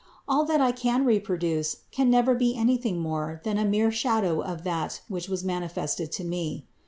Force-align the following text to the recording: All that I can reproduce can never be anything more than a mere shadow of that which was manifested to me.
All 0.27 0.45
that 0.45 0.59
I 0.59 0.71
can 0.71 1.05
reproduce 1.05 1.83
can 1.91 2.09
never 2.09 2.33
be 2.33 2.55
anything 2.55 2.99
more 2.99 3.39
than 3.43 3.59
a 3.59 3.65
mere 3.65 3.91
shadow 3.91 4.41
of 4.41 4.63
that 4.63 5.01
which 5.07 5.29
was 5.29 5.43
manifested 5.43 6.11
to 6.13 6.23
me. 6.23 6.65